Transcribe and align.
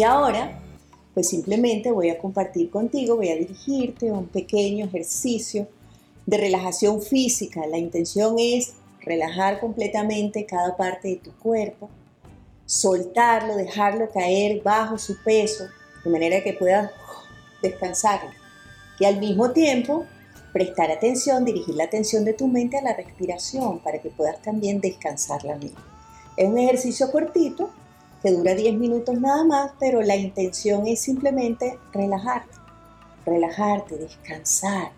Y 0.00 0.02
ahora, 0.02 0.58
pues 1.12 1.28
simplemente 1.28 1.92
voy 1.92 2.08
a 2.08 2.16
compartir 2.16 2.70
contigo, 2.70 3.16
voy 3.16 3.28
a 3.28 3.36
dirigirte 3.36 4.08
a 4.08 4.14
un 4.14 4.28
pequeño 4.28 4.86
ejercicio 4.86 5.68
de 6.24 6.38
relajación 6.38 7.02
física. 7.02 7.66
La 7.66 7.76
intención 7.76 8.36
es 8.38 8.72
relajar 9.02 9.60
completamente 9.60 10.46
cada 10.46 10.74
parte 10.74 11.08
de 11.08 11.16
tu 11.16 11.32
cuerpo, 11.32 11.90
soltarlo, 12.64 13.56
dejarlo 13.56 14.08
caer 14.08 14.62
bajo 14.62 14.96
su 14.96 15.22
peso, 15.22 15.64
de 16.02 16.10
manera 16.10 16.42
que 16.42 16.54
puedas 16.54 16.90
descansar. 17.62 18.22
Y 18.98 19.04
al 19.04 19.20
mismo 19.20 19.50
tiempo, 19.50 20.06
prestar 20.54 20.90
atención, 20.90 21.44
dirigir 21.44 21.74
la 21.74 21.84
atención 21.84 22.24
de 22.24 22.32
tu 22.32 22.48
mente 22.48 22.78
a 22.78 22.82
la 22.82 22.94
respiración 22.94 23.80
para 23.80 24.00
que 24.00 24.08
puedas 24.08 24.40
también 24.40 24.80
descansar 24.80 25.44
la 25.44 25.58
mente. 25.58 25.78
Es 26.38 26.48
un 26.48 26.56
ejercicio 26.56 27.12
cortito 27.12 27.68
que 28.22 28.30
dura 28.30 28.54
10 28.54 28.74
minutos 28.74 29.18
nada 29.20 29.44
más, 29.44 29.72
pero 29.78 30.02
la 30.02 30.16
intención 30.16 30.86
es 30.86 31.00
simplemente 31.00 31.78
relajarte, 31.92 32.56
relajarte, 33.24 33.96
descansar. 33.96 34.92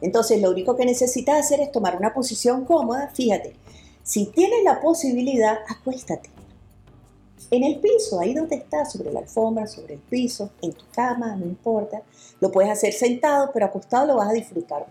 Entonces 0.00 0.40
lo 0.40 0.50
único 0.50 0.76
que 0.76 0.84
necesitas 0.84 1.40
hacer 1.40 1.60
es 1.60 1.72
tomar 1.72 1.96
una 1.96 2.12
posición 2.12 2.64
cómoda. 2.64 3.10
Fíjate, 3.14 3.54
si 4.02 4.26
tienes 4.26 4.64
la 4.64 4.80
posibilidad, 4.80 5.58
acuéstate. 5.68 6.30
En 7.50 7.64
el 7.64 7.80
piso, 7.80 8.20
ahí 8.20 8.32
donde 8.32 8.56
estás, 8.56 8.92
sobre 8.92 9.12
la 9.12 9.20
alfombra, 9.20 9.66
sobre 9.66 9.94
el 9.94 10.00
piso, 10.00 10.50
en 10.62 10.72
tu 10.72 10.84
cama, 10.92 11.34
no 11.34 11.46
importa. 11.46 12.02
Lo 12.40 12.52
puedes 12.52 12.70
hacer 12.70 12.92
sentado, 12.92 13.50
pero 13.52 13.66
acostado 13.66 14.06
lo 14.06 14.16
vas 14.16 14.28
a 14.28 14.32
disfrutar. 14.32 14.86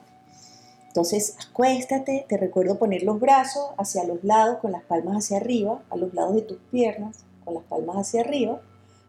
Entonces, 0.88 1.36
acuéstate, 1.50 2.26
te 2.28 2.38
recuerdo 2.38 2.78
poner 2.78 3.04
los 3.04 3.20
brazos 3.20 3.70
hacia 3.78 4.04
los 4.04 4.24
lados, 4.24 4.58
con 4.58 4.72
las 4.72 4.84
palmas 4.84 5.18
hacia 5.18 5.38
arriba, 5.38 5.82
a 5.90 5.96
los 5.96 6.14
lados 6.14 6.36
de 6.36 6.42
tus 6.42 6.58
piernas, 6.72 7.24
con 7.44 7.56
las 7.56 7.64
palmas 7.64 7.98
hacia 7.98 8.22
arriba, 8.22 8.62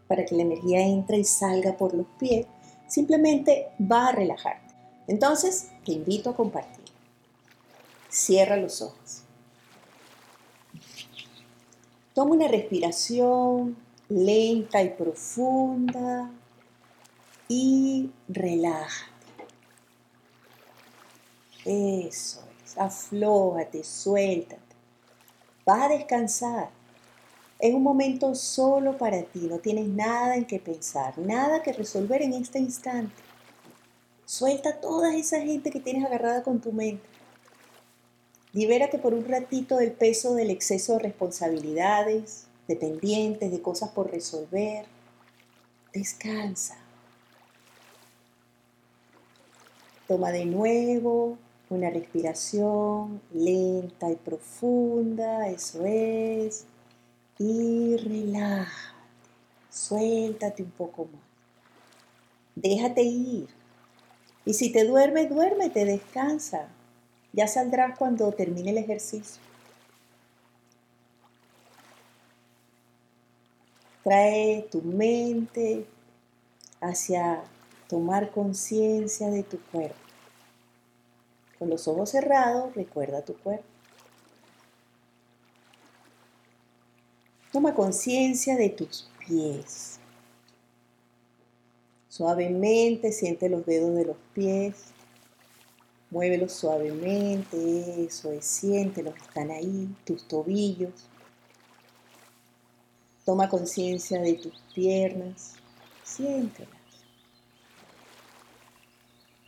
para 0.07 0.25
que 0.25 0.35
la 0.35 0.43
energía 0.43 0.81
entre 0.81 1.19
y 1.19 1.23
salga 1.23 1.77
por 1.77 1.93
los 1.93 2.07
pies. 2.19 2.45
Simplemente 2.87 3.69
va 3.79 4.09
a 4.09 4.11
relajarte. 4.11 4.73
Entonces, 5.07 5.69
te 5.85 5.93
invito 5.93 6.29
a 6.29 6.35
compartir. 6.35 6.85
Cierra 8.09 8.57
los 8.57 8.81
ojos. 8.81 9.23
Toma 12.13 12.35
una 12.35 12.47
respiración 12.47 13.77
lenta 14.11 14.83
y 14.83 14.89
profunda 14.89 16.29
y 17.47 18.11
relájate. 18.27 19.11
Eso 21.63 22.43
es, 22.65 22.77
aflójate, 22.77 23.83
suéltate. 23.83 24.75
Vas 25.65 25.83
a 25.83 25.87
descansar. 25.89 26.69
Es 27.61 27.75
un 27.75 27.83
momento 27.83 28.33
solo 28.33 28.97
para 28.97 29.21
ti, 29.21 29.41
no 29.41 29.59
tienes 29.59 29.87
nada 29.87 30.35
en 30.35 30.45
que 30.45 30.59
pensar, 30.59 31.15
nada 31.19 31.61
que 31.61 31.71
resolver 31.71 32.23
en 32.23 32.33
este 32.33 32.57
instante. 32.57 33.13
Suelta 34.25 34.81
toda 34.81 35.15
esa 35.15 35.39
gente 35.41 35.69
que 35.69 35.79
tienes 35.79 36.03
agarrada 36.03 36.41
con 36.41 36.59
tu 36.59 36.71
mente. 36.71 37.05
Libérate 38.51 38.97
por 38.97 39.13
un 39.13 39.25
ratito 39.25 39.77
del 39.77 39.91
peso 39.91 40.33
del 40.33 40.49
exceso 40.49 40.93
de 40.93 41.03
responsabilidades, 41.03 42.47
de 42.67 42.75
pendientes, 42.75 43.51
de 43.51 43.61
cosas 43.61 43.91
por 43.91 44.09
resolver. 44.09 44.85
Descansa. 45.93 46.77
Toma 50.07 50.31
de 50.31 50.45
nuevo 50.45 51.37
una 51.69 51.91
respiración 51.91 53.21
lenta 53.31 54.09
y 54.09 54.15
profunda, 54.15 55.47
eso 55.47 55.85
es. 55.85 56.65
Y 57.43 57.97
relájate. 57.97 58.69
Suéltate 59.71 60.61
un 60.61 60.69
poco 60.69 61.05
más. 61.05 61.23
Déjate 62.53 63.01
ir. 63.01 63.47
Y 64.45 64.53
si 64.53 64.71
te 64.71 64.85
duermes, 64.85 65.27
duérmete, 65.27 65.85
descansa. 65.85 66.67
Ya 67.33 67.47
saldrás 67.47 67.97
cuando 67.97 68.31
termine 68.31 68.69
el 68.69 68.77
ejercicio. 68.77 69.41
Trae 74.03 74.67
tu 74.71 74.83
mente 74.83 75.87
hacia 76.79 77.41
tomar 77.87 78.29
conciencia 78.29 79.31
de 79.31 79.41
tu 79.41 79.59
cuerpo. 79.71 79.95
Con 81.57 81.71
los 81.71 81.87
ojos 81.87 82.11
cerrados, 82.11 82.75
recuerda 82.75 83.25
tu 83.25 83.35
cuerpo. 83.35 83.70
Toma 87.51 87.73
conciencia 87.75 88.55
de 88.55 88.69
tus 88.69 89.09
pies. 89.27 89.99
Suavemente 92.07 93.11
siente 93.11 93.49
los 93.49 93.65
dedos 93.65 93.93
de 93.93 94.05
los 94.05 94.17
pies. 94.33 94.75
Muévelos 96.09 96.53
suavemente, 96.53 98.05
eso 98.05 98.31
es, 98.31 98.45
siéntelos, 98.45 99.15
están 99.15 99.51
ahí, 99.51 99.89
tus 100.05 100.27
tobillos. 100.27 101.07
Toma 103.25 103.49
conciencia 103.49 104.21
de 104.21 104.33
tus 104.33 104.57
piernas, 104.73 105.53
siéntelas. 106.03 106.69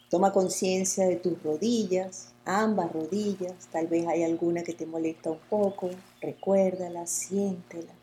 Toma 0.10 0.32
conciencia 0.32 1.08
de 1.08 1.16
tus 1.16 1.42
rodillas, 1.42 2.33
ambas 2.46 2.92
rodillas, 2.92 3.68
tal 3.72 3.88
vez 3.88 4.08
hay 4.08 4.24
alguna 4.24 4.64
que 4.64 4.74
te 4.74 4.86
molesta 4.86 5.32
un 5.32 5.40
poco, 5.50 5.90
recuérdala, 6.22 7.08
siéntela. 7.08 7.94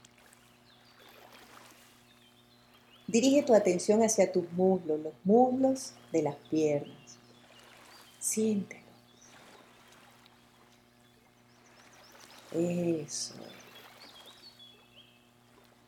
Dirige 3.07 3.43
tu 3.43 3.55
atención 3.55 4.03
hacia 4.03 4.31
tus 4.31 4.51
muslos, 4.53 5.01
los 5.01 5.15
muslos 5.25 5.95
de 6.13 6.23
las 6.23 6.37
piernas. 6.49 7.19
Siéntelo. 8.21 8.81
Eso. 12.53 13.35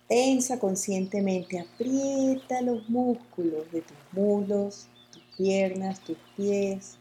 Tensa 0.08 0.58
conscientemente, 0.58 1.58
aprieta 1.58 2.60
los 2.60 2.88
músculos 2.88 3.70
de 3.72 3.82
tus 3.82 3.96
muslos, 4.12 4.86
tus 5.12 5.22
piernas, 5.36 6.00
tus 6.00 6.18
pies. 6.36 6.98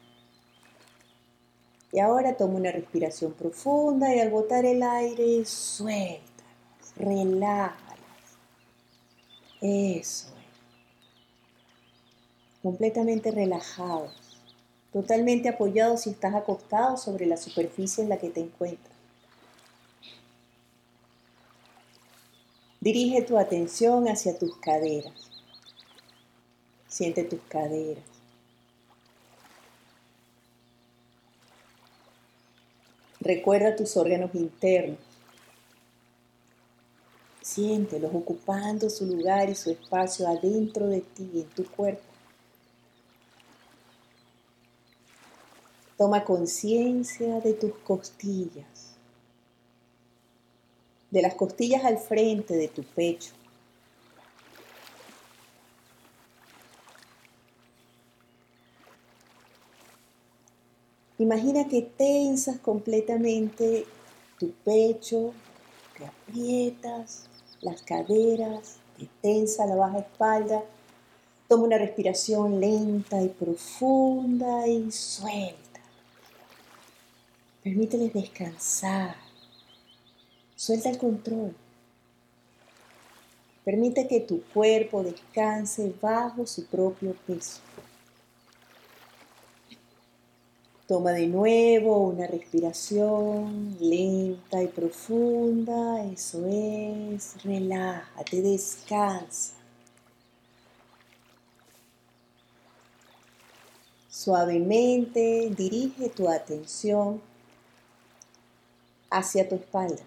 Y 1.92 2.00
ahora 2.00 2.38
toma 2.38 2.56
una 2.56 2.72
respiración 2.72 3.34
profunda 3.34 4.16
y 4.16 4.20
al 4.20 4.30
botar 4.30 4.66
el 4.66 4.82
aire, 4.82 5.46
suéltalos, 5.46 6.96
relájalos. 6.96 8.06
Eso 9.62 10.28
es. 10.28 10.34
Completamente 12.62 13.32
relajados 13.32 14.32
totalmente 14.92 15.50
apoyado 15.50 15.98
si 15.98 16.10
estás 16.10 16.36
acostado 16.36 16.98
sobre 16.98 17.26
la 17.26 17.38
superficie 17.38 18.04
en 18.04 18.10
la 18.10 18.18
que 18.18 18.30
te 18.30 18.42
encuentras. 18.42 18.92
Dirige 22.80 23.22
tu 23.22 23.38
atención 23.38 24.08
hacia 24.08 24.38
tus 24.38 24.58
caderas. 24.58 25.14
Siente 26.88 27.24
tus 27.24 27.40
caderas. 27.48 28.04
Recuerda 33.22 33.76
tus 33.76 33.96
órganos 33.98 34.34
internos. 34.34 34.98
Siéntelos 37.40 38.12
ocupando 38.16 38.90
su 38.90 39.06
lugar 39.06 39.48
y 39.48 39.56
su 39.56 39.70
espacio 39.70 40.28
adentro 40.28 40.88
de 40.88 41.02
ti, 41.02 41.30
en 41.36 41.50
tu 41.50 41.64
cuerpo. 41.66 42.02
Toma 45.98 46.24
conciencia 46.24 47.40
de 47.42 47.54
tus 47.54 47.74
costillas, 47.84 48.96
de 51.12 51.22
las 51.22 51.36
costillas 51.36 51.86
al 51.86 52.00
frente 52.00 52.56
de 52.56 52.70
tu 52.70 52.84
pecho. 52.84 53.34
Imagina 61.22 61.68
que 61.68 61.84
tensas 61.84 62.58
completamente 62.58 63.86
tu 64.40 64.50
pecho, 64.66 65.34
te 65.96 66.08
aprietas 66.08 67.26
las 67.62 67.84
caderas, 67.84 68.78
te 68.98 69.08
tensa 69.22 69.68
la 69.68 69.76
baja 69.76 70.00
espalda. 70.00 70.64
Toma 71.48 71.66
una 71.66 71.78
respiración 71.78 72.60
lenta 72.60 73.22
y 73.22 73.28
profunda 73.28 74.68
y 74.68 74.92
suelta. 74.92 75.80
Permíteles 77.64 78.14
descansar. 78.14 79.16
Suelta 80.56 80.90
el 80.90 80.98
control. 80.98 81.56
Permite 83.64 84.08
que 84.08 84.22
tu 84.22 84.42
cuerpo 84.56 85.04
descanse 85.04 85.94
bajo 86.02 86.48
su 86.48 86.66
propio 86.66 87.16
peso. 87.28 87.60
Toma 90.92 91.12
de 91.14 91.26
nuevo 91.26 92.00
una 92.00 92.28
respiración 92.28 93.78
lenta 93.80 94.62
y 94.62 94.68
profunda, 94.68 96.04
eso 96.04 96.46
es, 96.46 97.42
relájate, 97.46 98.42
descansa. 98.42 99.54
Suavemente 104.10 105.54
dirige 105.56 106.10
tu 106.10 106.28
atención 106.28 107.22
hacia 109.10 109.48
tu 109.48 109.56
espalda. 109.56 110.04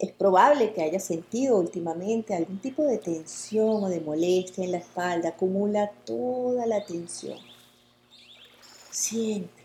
Es 0.00 0.10
probable 0.10 0.72
que 0.72 0.82
hayas 0.82 1.04
sentido 1.04 1.58
últimamente 1.60 2.34
algún 2.34 2.58
tipo 2.58 2.82
de 2.82 2.98
tensión 2.98 3.84
o 3.84 3.88
de 3.88 4.00
molestia 4.00 4.64
en 4.64 4.72
la 4.72 4.78
espalda. 4.78 5.28
Acumula 5.28 5.92
toda 6.04 6.66
la 6.66 6.84
tensión. 6.84 7.38
Siente. 8.96 9.62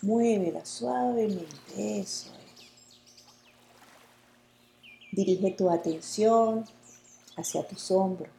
Muévela 0.00 0.64
suavemente. 0.64 2.00
Eso 2.00 2.30
es. 2.32 2.66
Dirige 5.12 5.50
tu 5.50 5.68
atención 5.68 6.64
hacia 7.36 7.68
tus 7.68 7.90
hombros. 7.90 8.30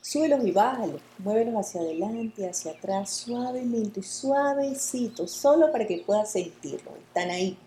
Súbelos 0.00 0.46
y 0.46 0.52
bájalos, 0.52 1.02
muévelos 1.18 1.56
hacia 1.56 1.80
adelante, 1.80 2.48
hacia 2.48 2.70
atrás, 2.70 3.10
suavemente, 3.10 4.00
suavecito, 4.00 5.26
solo 5.26 5.72
para 5.72 5.84
que 5.84 6.04
puedas 6.06 6.30
sentirlo. 6.30 6.96
Están 7.08 7.30
ahí. 7.30 7.58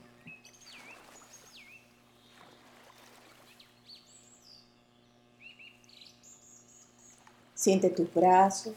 Siente 7.54 7.90
tus 7.90 8.12
brazos, 8.14 8.74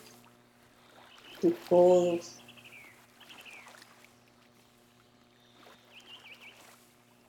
tus 1.45 1.55
codos, 1.69 2.37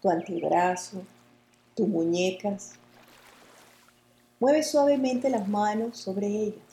tu 0.01 0.09
antebrazo, 0.09 1.03
tus 1.75 1.85
muñecas. 1.85 2.75
Mueve 4.39 4.63
suavemente 4.63 5.29
las 5.29 5.49
manos 5.49 5.97
sobre 5.97 6.27
ellas. 6.27 6.63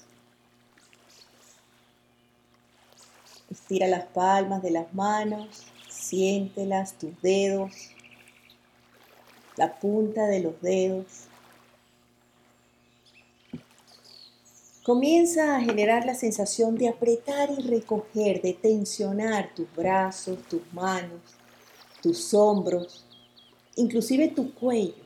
Estira 3.50 3.88
las 3.88 4.04
palmas 4.04 4.62
de 4.62 4.70
las 4.70 4.94
manos, 4.94 5.66
siéntelas, 5.88 6.96
tus 6.96 7.20
dedos, 7.22 7.72
la 9.56 9.80
punta 9.80 10.28
de 10.28 10.38
los 10.38 10.62
dedos. 10.62 11.26
Comienza 14.82 15.56
a 15.56 15.60
generar 15.60 16.04
la 16.06 16.16
sensación 16.16 16.76
de 16.76 16.88
apretar 16.88 17.50
y 17.56 17.62
recoger, 17.62 18.42
de 18.42 18.52
tensionar 18.52 19.54
tus 19.54 19.72
brazos, 19.76 20.40
tus 20.48 20.60
manos, 20.72 21.20
tus 22.02 22.34
hombros, 22.34 23.04
inclusive 23.76 24.26
tu 24.26 24.52
cuello. 24.52 25.04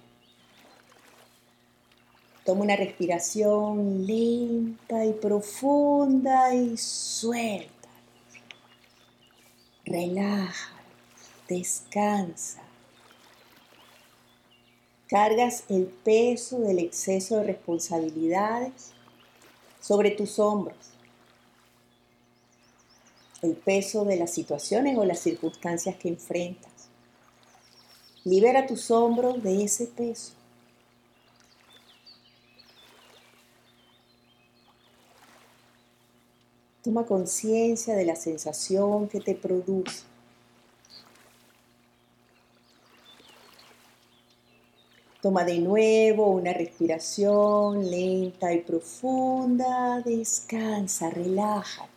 Toma 2.46 2.62
una 2.62 2.76
respiración 2.76 4.06
lenta 4.06 5.04
y 5.04 5.12
profunda 5.12 6.54
y 6.54 6.78
suelta. 6.78 7.90
Relaja, 9.84 10.72
descansa. 11.50 12.62
Cargas 15.06 15.64
el 15.68 15.84
peso 15.84 16.60
del 16.60 16.78
exceso 16.78 17.36
de 17.36 17.44
responsabilidades 17.44 18.95
sobre 19.86 20.10
tus 20.10 20.40
hombros. 20.40 20.76
El 23.40 23.54
peso 23.54 24.04
de 24.04 24.16
las 24.16 24.32
situaciones 24.32 24.98
o 24.98 25.04
las 25.04 25.20
circunstancias 25.20 25.94
que 25.94 26.08
enfrentas. 26.08 26.88
Libera 28.24 28.66
tus 28.66 28.90
hombros 28.90 29.40
de 29.44 29.62
ese 29.62 29.86
peso. 29.86 30.32
Toma 36.82 37.06
conciencia 37.06 37.94
de 37.94 38.06
la 38.06 38.16
sensación 38.16 39.08
que 39.08 39.20
te 39.20 39.36
produce. 39.36 40.15
Toma 45.22 45.44
de 45.44 45.58
nuevo 45.58 46.30
una 46.30 46.52
respiración 46.52 47.90
lenta 47.90 48.52
y 48.52 48.60
profunda. 48.60 50.00
Descansa, 50.04 51.10
relájate. 51.10 51.90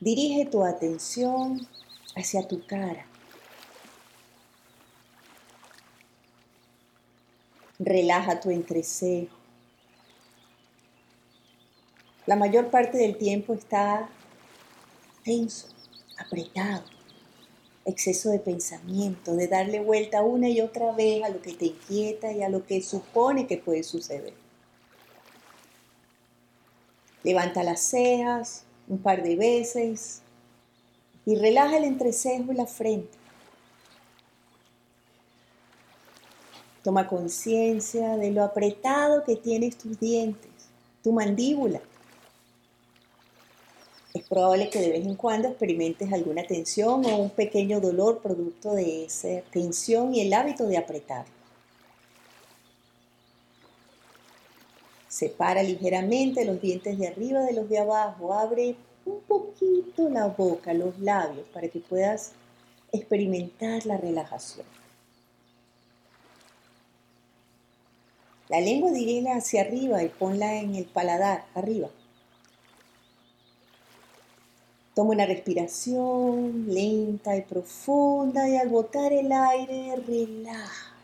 Dirige 0.00 0.46
tu 0.46 0.62
atención 0.62 1.66
hacia 2.14 2.46
tu 2.46 2.66
cara. 2.66 3.06
Relaja 7.78 8.38
tu 8.38 8.50
entrecejo. 8.50 9.34
La 12.26 12.36
mayor 12.36 12.70
parte 12.70 12.96
del 12.96 13.18
tiempo 13.18 13.54
está 13.54 14.08
tenso, 15.24 15.68
apretado, 16.18 16.84
exceso 17.84 18.30
de 18.30 18.38
pensamiento, 18.38 19.34
de 19.36 19.48
darle 19.48 19.80
vuelta 19.80 20.22
una 20.22 20.48
y 20.48 20.60
otra 20.60 20.92
vez 20.92 21.22
a 21.22 21.28
lo 21.28 21.40
que 21.42 21.52
te 21.52 21.66
inquieta 21.66 22.32
y 22.32 22.42
a 22.42 22.48
lo 22.48 22.64
que 22.64 22.82
supone 22.82 23.46
que 23.46 23.58
puede 23.58 23.82
suceder. 23.82 24.34
Levanta 27.22 27.62
las 27.62 27.80
cejas 27.80 28.64
un 28.88 28.98
par 28.98 29.22
de 29.22 29.36
veces 29.36 30.20
y 31.26 31.36
relaja 31.36 31.76
el 31.76 31.84
entrecejo 31.84 32.52
y 32.52 32.56
la 32.56 32.66
frente. 32.66 33.16
Toma 36.82 37.06
conciencia 37.06 38.16
de 38.16 38.30
lo 38.30 38.44
apretado 38.44 39.24
que 39.24 39.36
tienes 39.36 39.76
tus 39.76 39.98
dientes, 39.98 40.50
tu 41.02 41.12
mandíbula 41.12 41.80
es 44.14 44.22
probable 44.28 44.70
que 44.70 44.78
de 44.78 44.90
vez 44.90 45.04
en 45.04 45.16
cuando 45.16 45.48
experimentes 45.48 46.12
alguna 46.12 46.46
tensión 46.46 47.04
o 47.04 47.16
un 47.16 47.30
pequeño 47.30 47.80
dolor 47.80 48.20
producto 48.22 48.72
de 48.72 49.06
esa 49.06 49.42
tensión 49.50 50.14
y 50.14 50.20
el 50.20 50.32
hábito 50.32 50.66
de 50.68 50.78
apretar. 50.78 51.26
Separa 55.08 55.64
ligeramente 55.64 56.44
los 56.44 56.60
dientes 56.60 56.96
de 56.96 57.08
arriba 57.08 57.40
de 57.40 57.54
los 57.54 57.68
de 57.68 57.78
abajo. 57.80 58.32
Abre 58.32 58.76
un 59.04 59.20
poquito 59.22 60.08
la 60.08 60.28
boca, 60.28 60.72
los 60.72 60.96
labios, 61.00 61.46
para 61.52 61.68
que 61.68 61.80
puedas 61.80 62.32
experimentar 62.92 63.84
la 63.84 63.96
relajación. 63.96 64.66
La 68.48 68.60
lengua 68.60 68.92
dirígela 68.92 69.36
hacia 69.36 69.62
arriba 69.62 70.04
y 70.04 70.08
ponla 70.08 70.60
en 70.60 70.76
el 70.76 70.84
paladar, 70.84 71.46
arriba. 71.54 71.90
Toma 74.94 75.10
una 75.10 75.26
respiración 75.26 76.66
lenta 76.68 77.36
y 77.36 77.42
profunda 77.42 78.48
y 78.48 78.56
al 78.56 78.68
botar 78.68 79.12
el 79.12 79.32
aire 79.32 79.96
relaja. 79.96 80.94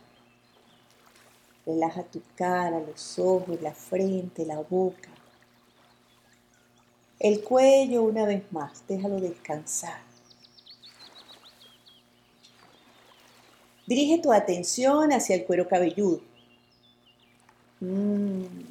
Relaja 1.67 2.05
tu 2.05 2.23
cara, 2.37 2.81
los 2.81 3.19
ojos, 3.19 3.61
la 3.61 3.75
frente, 3.75 4.47
la 4.47 4.61
boca. 4.61 5.11
El 7.19 7.43
cuello 7.43 8.03
una 8.05 8.25
vez 8.25 8.51
más, 8.53 8.83
déjalo 8.89 9.21
descansar. 9.21 10.01
Dirige 13.87 14.19
tu 14.19 14.33
atención 14.33 15.13
hacia 15.13 15.35
el 15.35 15.45
cuero 15.45 15.67
cabelludo. 15.69 16.21
Mm. 17.81 18.70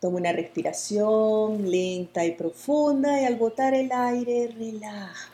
Toma 0.00 0.18
una 0.18 0.32
respiración 0.32 1.70
lenta 1.70 2.24
y 2.24 2.32
profunda 2.32 3.20
y 3.20 3.24
al 3.24 3.36
botar 3.36 3.74
el 3.74 3.90
aire 3.92 4.48
relaja. 4.48 5.30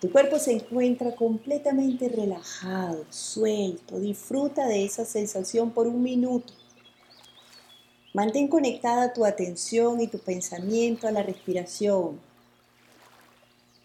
Tu 0.00 0.12
cuerpo 0.12 0.38
se 0.38 0.52
encuentra 0.52 1.16
completamente 1.16 2.08
relajado, 2.08 3.04
suelto. 3.10 3.98
Disfruta 3.98 4.66
de 4.66 4.84
esa 4.84 5.04
sensación 5.04 5.72
por 5.72 5.88
un 5.88 6.02
minuto. 6.02 6.52
Mantén 8.14 8.48
conectada 8.48 9.12
tu 9.12 9.24
atención 9.24 10.00
y 10.00 10.06
tu 10.06 10.18
pensamiento 10.18 11.08
a 11.08 11.12
la 11.12 11.22
respiración. 11.22 12.20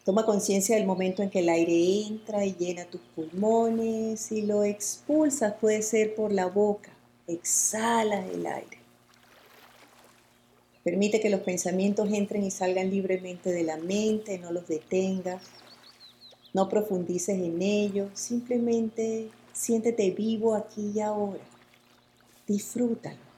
Toma 0.05 0.25
conciencia 0.25 0.75
del 0.75 0.85
momento 0.85 1.23
en 1.23 1.29
que 1.29 1.39
el 1.39 1.49
aire 1.49 2.05
entra 2.07 2.45
y 2.45 2.53
llena 2.53 2.85
tus 2.85 3.01
pulmones 3.15 4.31
y 4.31 4.43
lo 4.43 4.63
expulsas, 4.63 5.55
puede 5.59 5.81
ser 5.81 6.13
por 6.13 6.31
la 6.31 6.45
boca. 6.45 6.92
Exhala 7.27 8.25
el 8.27 8.45
aire. 8.45 8.77
Permite 10.83 11.21
que 11.21 11.29
los 11.29 11.41
pensamientos 11.41 12.11
entren 12.11 12.43
y 12.43 12.51
salgan 12.51 12.89
libremente 12.89 13.51
de 13.51 13.63
la 13.63 13.77
mente, 13.77 14.37
no 14.37 14.51
los 14.51 14.67
detengas, 14.67 15.41
no 16.53 16.67
profundices 16.67 17.39
en 17.39 17.61
ellos, 17.61 18.09
simplemente 18.13 19.29
siéntete 19.53 20.11
vivo 20.11 20.55
aquí 20.55 20.91
y 20.93 20.99
ahora. 20.99 21.43
Disfrútalo. 22.45 23.32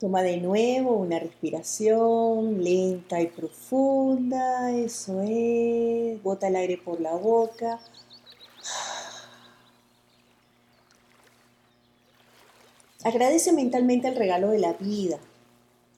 Toma 0.00 0.22
de 0.22 0.38
nuevo 0.38 0.96
una 0.96 1.20
respiración 1.20 2.62
lenta 2.62 3.20
y 3.20 3.28
profunda. 3.28 4.72
Eso 4.72 5.22
es. 5.22 6.22
Bota 6.22 6.48
el 6.48 6.56
aire 6.56 6.78
por 6.78 7.00
la 7.00 7.14
boca. 7.14 7.80
Agradece 13.04 13.52
mentalmente 13.52 14.08
el 14.08 14.16
regalo 14.16 14.48
de 14.48 14.58
la 14.58 14.72
vida, 14.72 15.18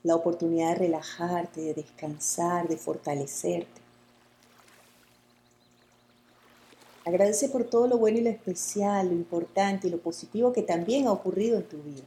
la 0.02 0.16
oportunidad 0.16 0.70
de 0.70 0.74
relajarte, 0.74 1.60
de 1.60 1.74
descansar, 1.74 2.66
de 2.66 2.76
fortalecerte. 2.76 3.80
Agradece 7.04 7.48
por 7.48 7.62
todo 7.62 7.86
lo 7.86 7.98
bueno 7.98 8.18
y 8.18 8.22
lo 8.22 8.30
especial, 8.30 9.08
lo 9.08 9.14
importante 9.14 9.86
y 9.86 9.90
lo 9.90 9.98
positivo 9.98 10.52
que 10.52 10.62
también 10.62 11.06
ha 11.06 11.12
ocurrido 11.12 11.58
en 11.58 11.68
tu 11.68 11.76
vida. 11.78 12.02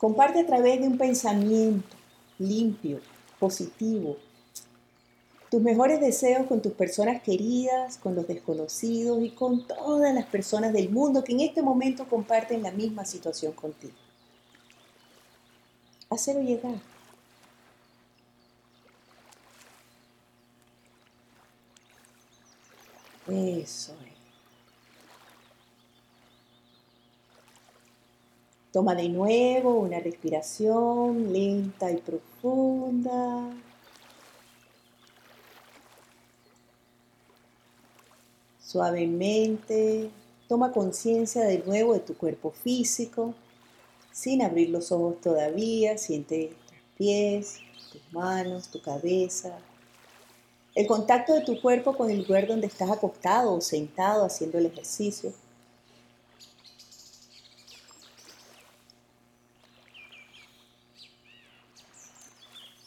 Comparte 0.00 0.40
a 0.40 0.46
través 0.46 0.80
de 0.80 0.88
un 0.88 0.96
pensamiento 0.96 1.94
limpio, 2.38 3.00
positivo, 3.38 4.16
tus 5.50 5.60
mejores 5.60 6.00
deseos 6.00 6.46
con 6.46 6.62
tus 6.62 6.72
personas 6.72 7.22
queridas, 7.22 7.98
con 7.98 8.14
los 8.14 8.26
desconocidos 8.26 9.22
y 9.22 9.30
con 9.30 9.66
todas 9.66 10.14
las 10.14 10.24
personas 10.26 10.72
del 10.72 10.88
mundo 10.88 11.22
que 11.22 11.32
en 11.32 11.40
este 11.40 11.60
momento 11.60 12.06
comparten 12.08 12.62
la 12.62 12.70
misma 12.70 13.04
situación 13.04 13.52
contigo. 13.52 13.92
Hacelo 16.08 16.40
llegar. 16.40 16.76
Eso 23.28 23.92
es. 24.04 24.09
Toma 28.72 28.94
de 28.94 29.08
nuevo 29.08 29.80
una 29.80 29.98
respiración 29.98 31.32
lenta 31.32 31.90
y 31.90 31.96
profunda. 31.96 33.50
Suavemente, 38.64 40.10
toma 40.46 40.70
conciencia 40.70 41.42
de 41.42 41.58
nuevo 41.66 41.94
de 41.94 42.00
tu 42.00 42.16
cuerpo 42.16 42.52
físico, 42.52 43.34
sin 44.12 44.42
abrir 44.42 44.70
los 44.70 44.92
ojos 44.92 45.20
todavía. 45.20 45.98
Siente 45.98 46.52
tus 46.68 46.78
pies, 46.96 47.58
tus 47.90 48.12
manos, 48.12 48.68
tu 48.68 48.80
cabeza. 48.80 49.58
El 50.76 50.86
contacto 50.86 51.34
de 51.34 51.40
tu 51.40 51.60
cuerpo 51.60 51.96
con 51.96 52.08
el 52.08 52.22
lugar 52.22 52.46
donde 52.46 52.68
estás 52.68 52.90
acostado 52.90 53.52
o 53.54 53.60
sentado 53.60 54.24
haciendo 54.24 54.58
el 54.58 54.66
ejercicio. 54.66 55.32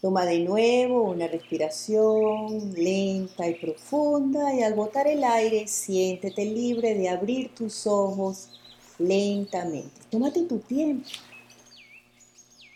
Toma 0.04 0.26
de 0.26 0.40
nuevo 0.40 1.04
una 1.04 1.30
respiración 1.30 2.74
lenta 2.76 3.48
y 3.48 3.54
profunda 3.56 4.54
y 4.54 4.62
al 4.62 4.74
botar 4.74 5.08
el 5.08 5.24
aire 5.24 5.66
siéntete 5.66 6.44
libre 6.44 6.94
de 6.94 7.08
abrir 7.08 7.56
tus 7.56 7.88
ojos 7.88 8.50
lentamente. 9.00 10.02
Tómate 10.10 10.44
tu 10.44 10.60
tiempo. 10.60 11.08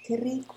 Qué 0.05 0.15
rico. 0.15 0.55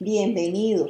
Bienvenido. 0.00 0.88